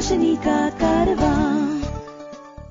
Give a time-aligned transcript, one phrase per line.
[0.00, 1.56] रोशनी का कारवां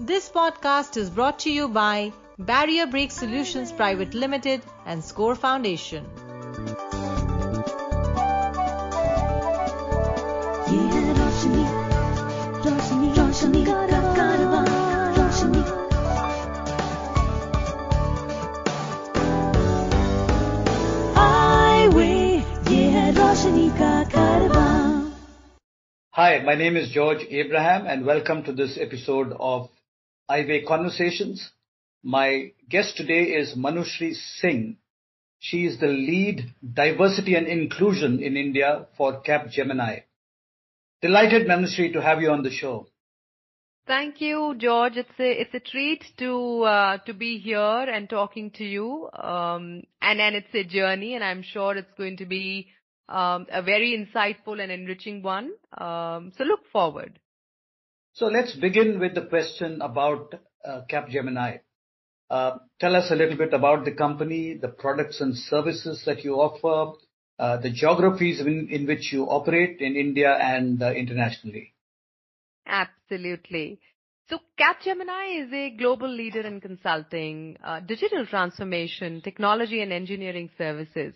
[0.09, 2.11] This podcast is brought to you by
[2.47, 6.07] Barrier Break Solutions Private Limited and Score Foundation.
[26.12, 29.68] Hi, my name is George Abraham and welcome to this episode of
[30.28, 31.52] Eyeway Conversations.
[32.02, 34.78] My guest today is Manushri Singh.
[35.38, 40.02] She is the lead diversity and inclusion in India for Capgemini.
[41.00, 42.88] Delighted, Manushri, to have you on the show.
[43.86, 44.96] Thank you, George.
[44.96, 49.08] It's a it's a treat to uh, to be here and talking to you.
[49.12, 52.66] Um, and and it's a journey, and I'm sure it's going to be
[53.10, 55.50] a very insightful and enriching one.
[55.76, 57.18] Um, so look forward.
[58.12, 61.60] So let's begin with the question about uh, Capgemini.
[62.28, 66.34] Uh, tell us a little bit about the company, the products and services that you
[66.34, 66.96] offer,
[67.38, 71.74] uh, the geographies in, in which you operate in India and uh, internationally.
[72.66, 73.80] Absolutely.
[74.28, 81.14] So Capgemini is a global leader in consulting, uh, digital transformation, technology and engineering services.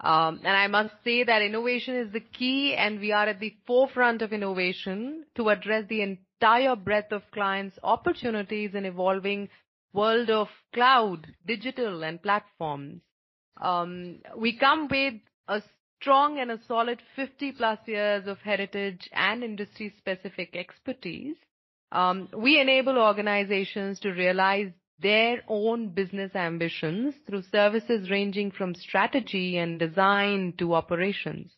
[0.00, 3.56] Um, and I must say that innovation is the key and we are at the
[3.66, 9.48] forefront of innovation to address the entire breadth of clients' opportunities in evolving
[9.92, 13.00] world of cloud, digital and platforms.
[13.60, 15.14] Um, we come with
[15.48, 15.62] a
[16.00, 21.36] strong and a solid 50 plus years of heritage and industry specific expertise.
[21.90, 29.56] Um, we enable organizations to realize their own business ambitions through services ranging from strategy
[29.56, 31.52] and design to operations.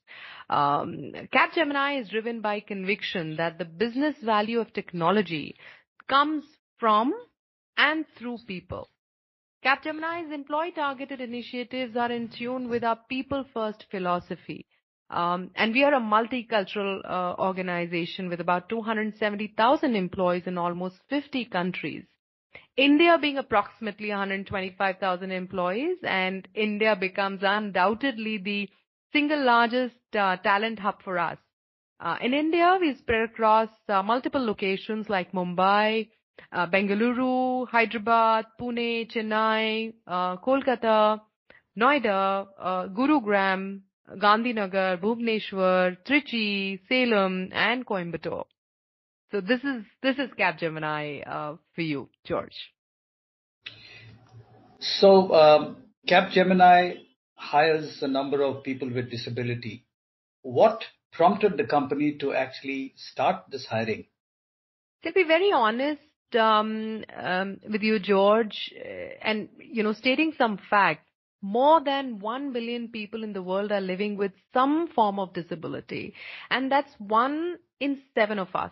[0.50, 5.56] Um, Capgemini is driven by conviction that the business value of technology
[6.08, 6.44] comes
[6.78, 7.14] from
[7.76, 8.88] and through people.
[9.64, 14.66] Capgemini's employee targeted initiatives are in tune with our people first philosophy.
[15.10, 21.46] Um, and we are a multicultural uh, organization with about 270,000 employees in almost 50
[21.46, 22.04] countries.
[22.76, 28.68] India being approximately 125,000 employees and India becomes undoubtedly the
[29.12, 31.38] single largest uh, talent hub for us.
[32.00, 36.08] Uh, in India, we spread across uh, multiple locations like Mumbai,
[36.54, 41.20] Bengaluru, Hyderabad, Pune, Chennai, Kolkata,
[41.78, 42.46] Noida,
[42.94, 43.80] Gurugram,
[44.16, 48.44] Gandhinagar, Bhubaneswar, Trichy, Salem, and Coimbatore.
[49.30, 52.56] So this is this is Capgemini uh, for you, George.
[54.80, 55.76] So, um,
[56.08, 57.00] Capgemini
[57.34, 59.84] hires a number of people with disability.
[60.42, 64.06] What prompted the company to actually start this hiring?
[65.04, 66.00] To be very honest
[66.38, 68.88] um, um, with you, George, uh,
[69.22, 71.06] and you know, stating some facts,
[71.42, 76.14] more than 1 billion people in the world are living with some form of disability,
[76.50, 78.70] and that's one in seven of us,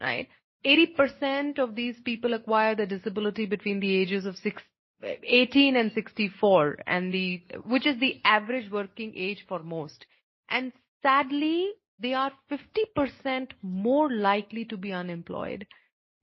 [0.00, 0.28] right?
[0.64, 4.62] 80% of these people acquire the disability between the ages of six,
[5.02, 10.04] 18 and 64, and the which is the average working age for most.
[10.50, 10.72] And
[11.02, 15.66] sadly, they are 50% more likely to be unemployed.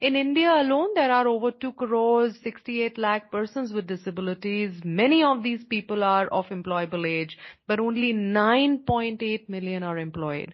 [0.01, 4.81] In India alone, there are over 2 crores 68 lakh persons with disabilities.
[4.83, 7.37] Many of these people are of employable age,
[7.67, 10.53] but only 9.8 million are employed.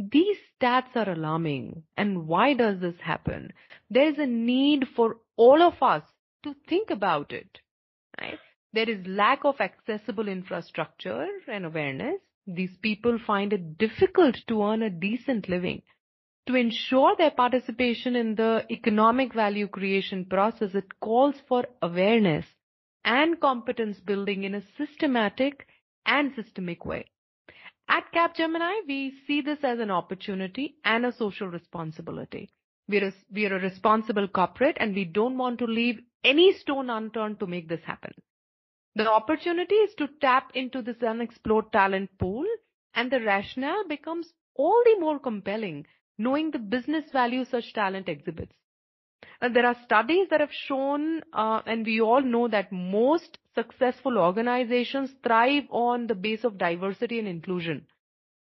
[0.00, 1.82] These stats are alarming.
[1.96, 3.52] And why does this happen?
[3.90, 6.02] There is a need for all of us
[6.42, 7.58] to think about it,
[8.18, 8.38] right?
[8.72, 12.20] There is lack of accessible infrastructure and awareness.
[12.46, 15.82] These people find it difficult to earn a decent living.
[16.46, 22.46] To ensure their participation in the economic value creation process, it calls for awareness
[23.04, 25.66] and competence building in a systematic
[26.06, 27.10] and systemic way.
[27.92, 32.48] At Capgemini, we see this as an opportunity and a social responsibility.
[32.88, 37.40] We're a, we're a responsible corporate and we don't want to leave any stone unturned
[37.40, 38.12] to make this happen.
[38.94, 42.44] The opportunity is to tap into this unexplored talent pool
[42.94, 45.84] and the rationale becomes all the more compelling
[46.16, 48.54] knowing the business value such talent exhibits.
[49.40, 54.18] And there are studies that have shown, uh, and we all know that most successful
[54.18, 57.86] organizations thrive on the base of diversity and inclusion.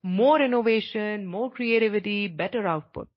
[0.04, 3.08] More innovation, more creativity, better output.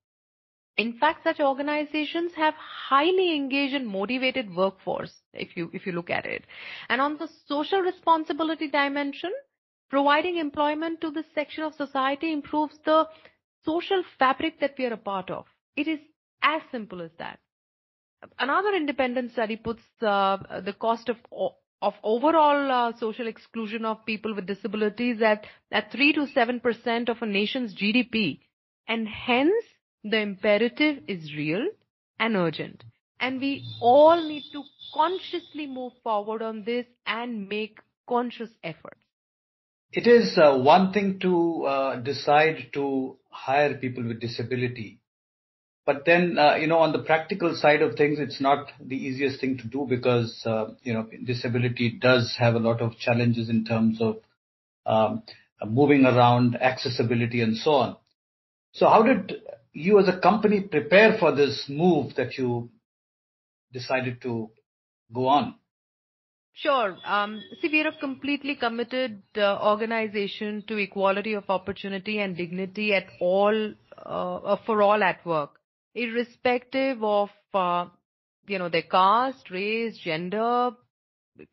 [0.77, 6.09] In fact, such organizations have highly engaged and motivated workforce, if you, if you look
[6.09, 6.45] at it.
[6.89, 9.31] And on the social responsibility dimension,
[9.89, 13.07] providing employment to this section of society improves the
[13.63, 15.45] social fabric that we are a part of.
[15.75, 15.99] It is
[16.41, 17.39] as simple as that.
[18.39, 21.17] Another independent study puts uh, the cost of
[21.81, 25.45] of overall uh, social exclusion of people with disabilities at,
[25.91, 28.39] 3 to 7% of a nation's GDP.
[28.87, 29.63] And hence,
[30.03, 31.67] the imperative is real
[32.19, 32.83] and urgent.
[33.19, 34.63] And we all need to
[34.93, 38.99] consciously move forward on this and make conscious efforts.
[39.91, 45.00] It is uh, one thing to uh, decide to hire people with disability.
[45.91, 49.41] But then, uh, you know, on the practical side of things, it's not the easiest
[49.41, 53.65] thing to do because, uh, you know, disability does have a lot of challenges in
[53.65, 54.19] terms of
[54.85, 55.23] um,
[55.67, 57.97] moving around, accessibility, and so on.
[58.71, 59.33] So, how did
[59.73, 62.69] you as a company prepare for this move that you
[63.73, 64.49] decided to
[65.13, 65.55] go on?
[66.53, 66.95] Sure.
[67.05, 72.93] Um, see, we are a completely committed uh, organization to equality of opportunity and dignity
[72.93, 73.73] at all,
[74.65, 75.60] for all at work
[75.93, 77.85] irrespective of uh,
[78.47, 80.71] you know their caste, race, gender,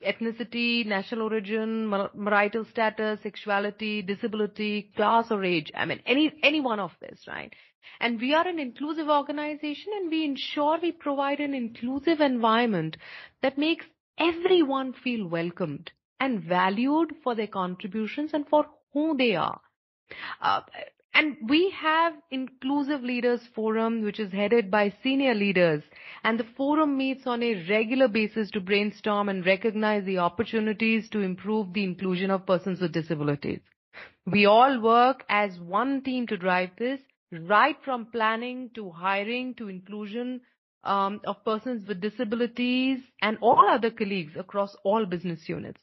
[0.04, 5.70] ethnicity, national origin, marital status, sexuality, disability, class or age.
[5.74, 7.52] I mean any any one of this, right?
[8.00, 12.96] And we are an inclusive organization and we ensure we provide an inclusive environment
[13.42, 13.86] that makes
[14.18, 19.60] everyone feel welcomed and valued for their contributions and for who they are.
[21.18, 25.82] And we have Inclusive Leaders Forum, which is headed by senior leaders.
[26.22, 31.18] And the forum meets on a regular basis to brainstorm and recognize the opportunities to
[31.18, 33.58] improve the inclusion of persons with disabilities.
[34.26, 37.00] We all work as one team to drive this,
[37.32, 40.42] right from planning to hiring to inclusion
[40.84, 45.80] um, of persons with disabilities and all other colleagues across all business units.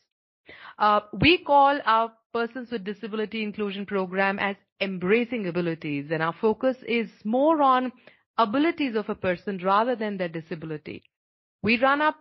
[0.80, 6.78] Uh, we call our Persons with Disability Inclusion Program as Embracing Abilities, and our focus
[6.88, 7.92] is more on
[8.38, 11.04] abilities of a person rather than their disability.
[11.64, 12.16] We run up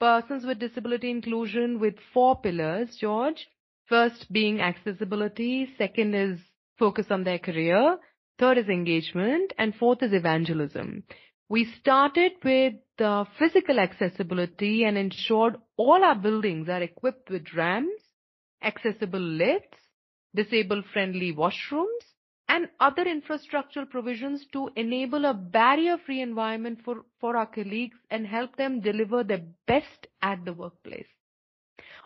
[0.00, 3.46] persons with disability inclusion with four pillars, George.
[3.86, 6.40] First being accessibility, second is
[6.78, 7.98] focus on their career,
[8.38, 11.04] third is engagement, and fourth is evangelism.
[11.48, 18.02] We started with uh, physical accessibility and ensured all our buildings are equipped with ramps,
[18.62, 19.78] accessible lifts,
[20.34, 22.10] disabled-friendly washrooms,
[22.48, 28.80] and other infrastructural provisions to enable a barrier-free environment for, our colleagues and help them
[28.80, 31.06] deliver their best at the workplace.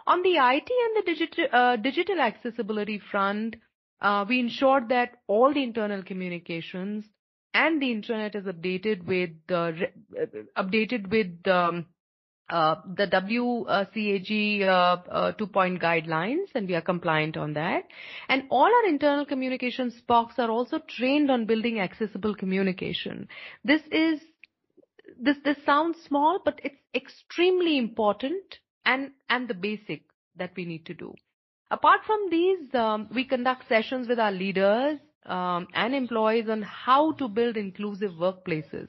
[0.07, 3.57] On the IT and the digital, uh, digital accessibility front,
[4.03, 7.07] uh, we ensured that all the internal communications
[7.55, 9.31] and the internet is updated with
[12.49, 14.69] the WCAG uh,
[15.11, 17.85] uh, two-point guidelines, and we are compliant on that.
[18.29, 23.29] And all our internal communications SPOCs are also trained on building accessible communication.
[23.65, 24.21] This is
[25.19, 30.03] this this sounds small, but it's extremely important and and the basic
[30.37, 31.15] that we need to do.
[31.71, 37.13] Apart from these, um, we conduct sessions with our leaders um, and employees on how
[37.13, 38.89] to build inclusive workplaces.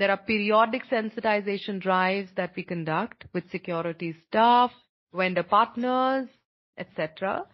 [0.00, 4.72] There are periodic sensitization drives that we conduct with security staff,
[5.12, 6.26] vendor partners,
[6.78, 7.44] etc.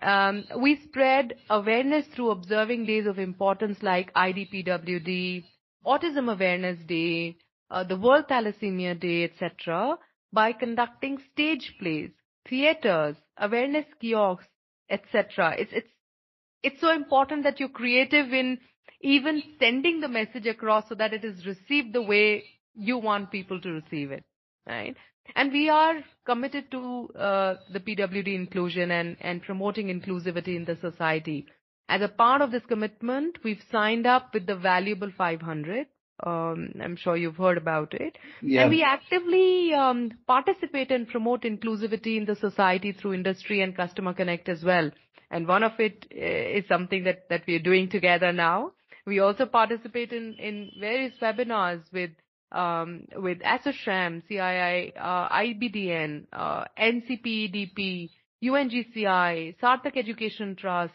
[0.00, 5.42] Um, we spread awareness through observing days of importance like IDPWD,
[5.84, 7.36] Autism Awareness Day,
[7.68, 9.98] uh, the World Thalassemia Day, etc.
[10.32, 12.10] by conducting stage plays,
[12.48, 14.46] theaters, awareness kiosks,
[14.88, 15.56] etc.
[15.58, 18.58] It's, so important that you're creative in
[19.00, 23.60] even sending the message across so that it is received the way you want people
[23.60, 24.24] to receive it,
[24.66, 24.96] right?
[25.36, 30.76] And we are committed to uh, the PWD inclusion and, and promoting inclusivity in the
[30.80, 31.46] society.
[31.88, 35.86] As a part of this commitment, we've signed up with the Valuable 500.
[36.24, 38.16] Um, I'm sure you've heard about it.
[38.42, 38.62] Yeah.
[38.62, 44.14] And we actively um, participate and promote inclusivity in the society through industry and customer
[44.14, 44.90] connect as well
[45.30, 48.72] and one of it eh, something that, that we are doing together now.
[49.08, 52.10] We also participate in, in various webinars with
[52.52, 58.10] um, with ASSOCHAM, CII, uh, IBDN, uh, NCPEDP,
[58.44, 60.92] UNGCI, Sarthak Education Trust,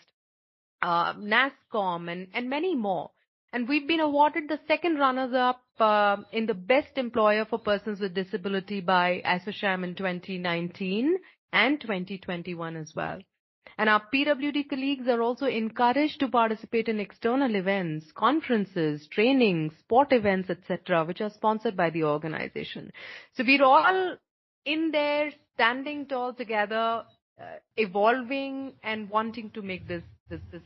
[0.84, 3.10] uh, NASSCOM, and, and many more.
[3.51, 8.13] And we've been awarded the second runners-up uh, in the Best Employer for Persons with
[8.13, 11.17] Disability by ASSOCHAM in 2019
[11.51, 13.20] and 2021 as well.
[13.77, 20.12] And our PWD colleagues are also encouraged to participate in external events, conferences, trainings, sport
[20.12, 22.91] events, etc., which are sponsored by the organization.
[23.36, 24.15] So we're all
[24.65, 27.03] in there, standing tall together,
[27.41, 27.46] uh,
[27.77, 30.03] evolving and wanting to make this,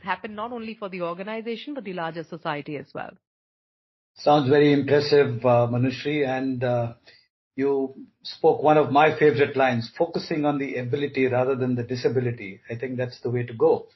[0.02, 3.10] happen not only for the organization, but the larger society as well.
[4.14, 6.94] Sounds very impressive, uh, Manushree, and uh,
[7.58, 12.60] you spoke one of my favorite lines, focusing on the ability rather than the disability.
[12.70, 13.88] I think that's the way to go.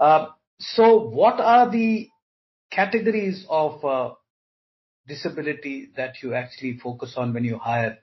[0.00, 0.26] Uh,
[0.58, 2.08] so what are the
[2.72, 4.14] categories of uh,
[5.06, 7.98] disability that you actually focus on when you hire?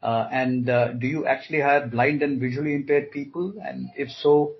[0.00, 0.66] Uh, and
[1.00, 3.54] do you actually hire blind and visually impaired people?
[3.64, 4.54] And if so,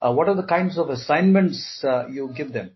[0.00, 2.72] what are the kinds of assignments you give them?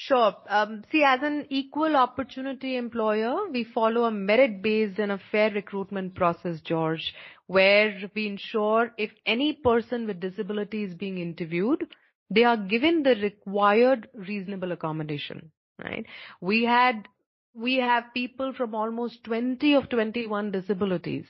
[0.00, 0.32] Sure.
[0.48, 6.14] Um, see, as an equal opportunity employer, we follow a merit-based and a fair recruitment
[6.14, 7.12] process, George,
[7.48, 11.84] where we ensure if any person with disability is being interviewed,
[12.30, 15.50] they are given the required reasonable accommodation,
[15.82, 16.06] right?
[16.40, 17.08] We had,
[17.52, 21.24] we have people from almost 20 of 21 disabilities.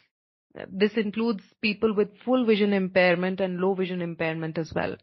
[0.71, 4.95] This includes people with full vision impairment and low vision impairment as well.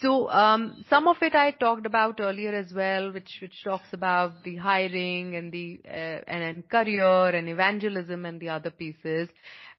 [0.00, 4.42] So um, some of it I talked about earlier as well, which which talks about
[4.42, 9.28] the hiring and the uh, and, career and evangelism and the other pieces.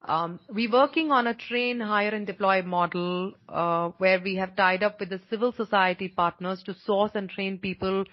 [0.02, 4.82] Um, we're working on a train, hire and deploy model uh, where we have tied
[4.82, 8.04] up with the civil society partners to source and train people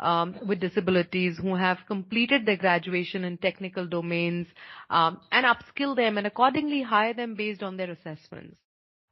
[0.00, 4.46] um, with disabilities who have completed their graduation in technical domains
[4.90, 8.56] um, and upskill them and accordingly hire them based on their assessments.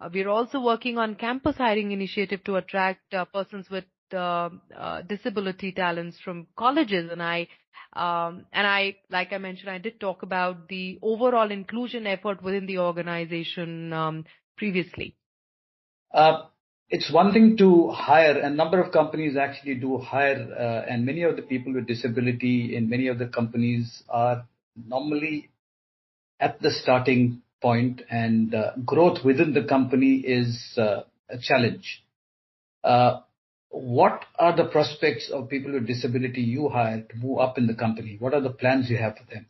[0.00, 5.02] Uh, we're also working on campus hiring initiative to attract uh, persons with uh, uh,
[5.02, 7.49] disability talents from colleges and I
[7.92, 12.66] um, and I, like I mentioned, I did talk about the overall inclusion effort within
[12.66, 14.26] the organization um,
[14.57, 15.16] previously.
[16.88, 18.38] It's one thing to hire.
[18.38, 22.88] A number of companies actually do hire, and many of the people with disability in
[22.88, 25.50] many of the companies are normally
[26.38, 32.04] at the starting point, and uh, growth within the company is uh, a challenge.
[32.82, 33.20] Uh,
[33.68, 37.74] what are the prospects of people with disability you hire to move up in the
[37.74, 38.16] company?
[38.18, 39.46] What are the plans you have for them?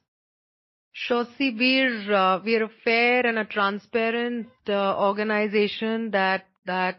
[0.93, 1.27] Sure.
[1.39, 6.45] See, we're a fair and a transparent organization that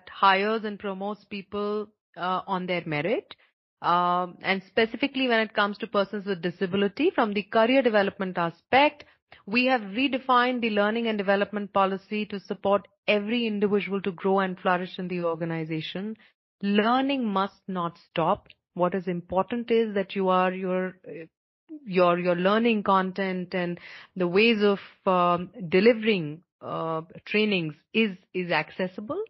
[0.09, 3.35] hires and promotes people on their merit.
[3.81, 9.05] Um, and specifically when it comes to persons with disability, from the career development aspect,
[9.45, 14.59] we have redefined the learning and development policy to support every individual to grow and
[14.59, 16.15] flourish in the organization
[16.61, 18.47] learning must not stop.
[18.73, 20.95] What is important is that you are your
[21.85, 23.79] your your learning content and
[24.15, 29.21] the ways of um, delivering uh, trainings is is accessible.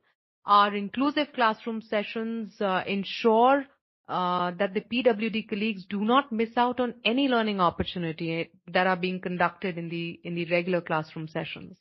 [0.46, 3.66] Our inclusive classroom sessions uh, ensure
[4.12, 9.22] that the PWD colleagues do not miss out on any learning opportunity that are being
[9.22, 11.78] conducted in the in the regular classroom sessions.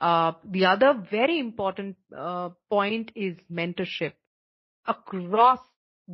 [0.00, 4.12] Uh, the other very important uh, point is mentorship
[4.86, 5.60] across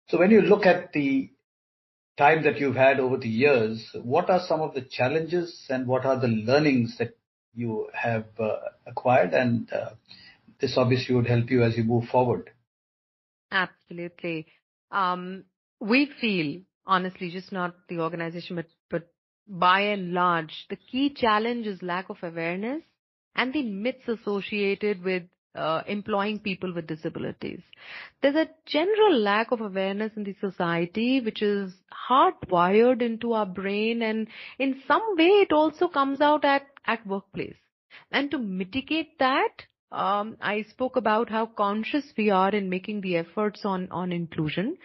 [0.08, 1.30] So when you look at the
[2.16, 6.04] time that you've had over the years, what are some of the challenges and what
[6.04, 7.16] are the learnings that
[7.54, 9.34] you have uh, acquired?
[9.34, 9.90] And uh,
[10.60, 12.50] this obviously would help you as you move forward.
[13.52, 14.46] Absolutely.
[14.90, 15.44] Um,
[15.80, 19.08] we feel, honestly, just not the organization, but, but
[19.46, 22.82] by and large, the key challenge is lack of awareness
[23.36, 27.60] and the myths associated with uh, employing people with disabilities.
[28.22, 31.74] There's a general lack of awareness in the society, which is
[32.10, 34.28] hardwired into our brain, and
[34.58, 37.56] in some way, it also comes out at at workplace.
[38.10, 39.52] And to mitigate that,
[39.92, 44.76] I spoke about how conscious we are in making the efforts on on inclusion.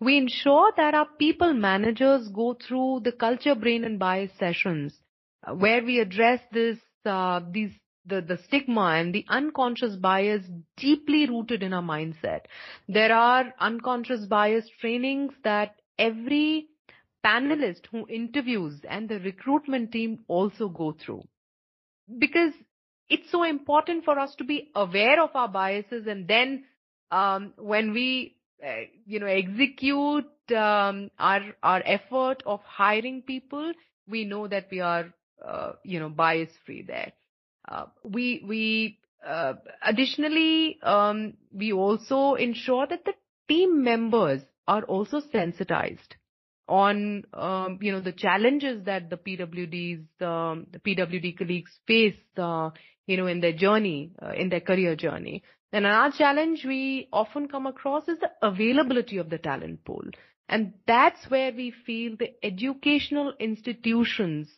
[0.00, 4.98] We ensure that our people managers go through the culture, brain, and bias sessions
[5.46, 7.72] uh, where we address this uh, these
[8.06, 10.44] the, the stigma and the unconscious bias
[10.76, 12.42] deeply rooted in our mindset.
[12.88, 16.68] There are unconscious bias trainings that every
[17.24, 21.24] panelist who interviews and the recruitment team also go through.
[22.18, 22.52] Because
[23.08, 26.64] it's so important for us to be aware of our biases and then
[27.10, 33.72] um, when we uh, you know execute um, our our effort of hiring people
[34.08, 35.12] we know that we are
[35.44, 37.12] uh, you know bias free there.
[37.68, 43.14] Uh, we we uh, additionally um, we also ensure that the
[43.48, 46.16] team members are also sensitized
[46.68, 52.70] on um, you know the challenges that the PWDs um, the PWD colleagues face uh,
[53.06, 55.42] you know in their journey uh, in their career journey.
[55.72, 60.04] And our challenge we often come across is the availability of the talent pool.
[60.48, 64.48] And that's where we feel the educational institutions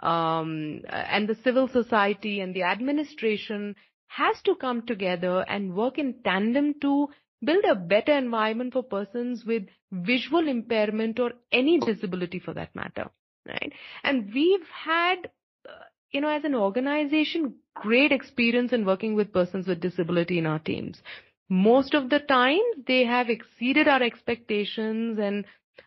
[0.00, 3.76] um, and the civil society and the administration
[4.08, 7.08] has to come together and work in tandem to
[7.44, 13.08] build a better environment for persons with visual impairment or any disability for that matter
[13.46, 13.72] right
[14.04, 15.28] and we've had
[15.68, 20.46] uh, you know as an organization great experience in working with persons with disability in
[20.46, 21.02] our teams
[21.48, 25.44] most of the time they have exceeded our expectations and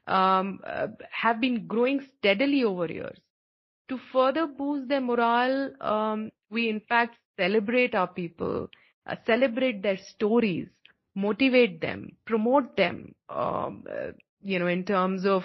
[0.07, 3.17] um, uh, have been growing steadily over years
[3.89, 8.69] to further boost their morale, um, we in fact celebrate our people,
[9.07, 10.67] uh, celebrate their stories,
[11.15, 15.43] motivate them, promote them, um, uh, you know, in terms of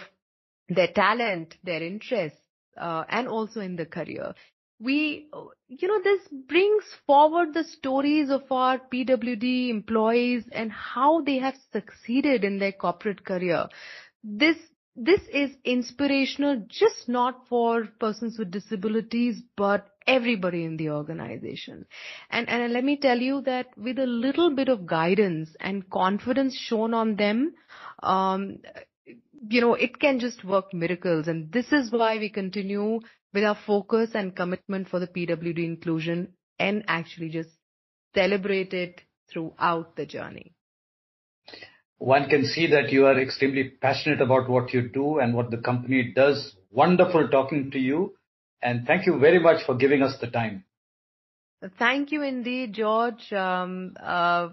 [0.68, 2.38] their talent, their interests,
[2.76, 4.34] and also in the career.
[4.80, 5.28] We,
[5.68, 11.54] you know, this brings forward the stories of our PWD employees and how they have
[11.72, 13.68] succeeded in their corporate career.
[14.22, 14.56] This
[14.96, 21.86] this is inspirational just not for persons with disabilities, but everybody in the organization.
[22.30, 26.56] And, and let me tell you that with a little bit of guidance and confidence
[26.56, 27.54] shown on them,
[28.02, 28.58] um,
[29.48, 31.26] you know, it can just work miracles.
[31.26, 33.00] And this is why we continue
[33.34, 37.50] with our focus and commitment for the PWD inclusion and actually just
[38.14, 40.54] celebrate it throughout the journey
[41.98, 45.56] one can see that you are extremely passionate about what you do and what the
[45.56, 46.54] company does.
[46.70, 48.14] Wonderful talking to you.
[48.62, 50.64] And thank you very much for giving us the time.
[51.78, 53.32] Thank you indeed, George.
[53.32, 54.50] Um, uh,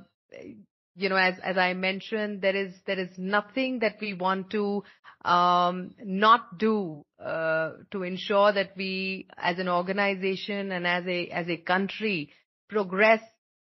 [0.96, 2.74] you know, as I mentioned, there is
[3.18, 4.84] nothing that we want to
[5.24, 12.32] um, not do uh, to ensure that we, as an organization and as a country,
[12.70, 13.22] progress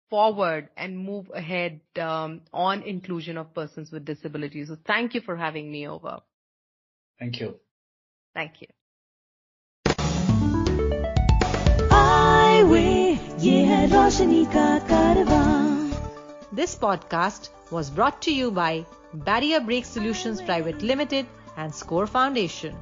[0.08, 4.70] forward and move ahead um, on inclusion of persons with disabilities.
[4.86, 6.20] Thank you for having me over.
[7.18, 7.58] Thank you.
[8.34, 8.68] Thank you.
[15.54, 15.81] I.
[16.54, 18.84] This podcast was brought to you by
[19.14, 21.24] Barrier Break Solutions Private Limited
[21.56, 22.76] and Score Foundation.